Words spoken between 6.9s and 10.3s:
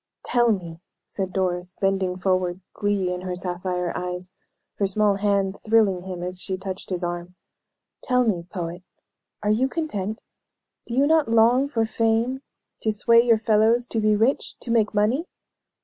arm; "tell me, poet, are you content?